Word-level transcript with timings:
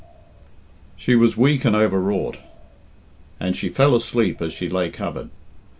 She 0.97 1.13
was 1.13 1.37
weak 1.37 1.63
and 1.63 1.75
over 1.75 2.01
wrought, 2.01 2.37
and 3.39 3.55
she 3.55 3.69
fell 3.69 3.95
asleep 3.95 4.41
as 4.41 4.51
she 4.51 4.67
lay 4.67 4.89
covered. 4.89 5.29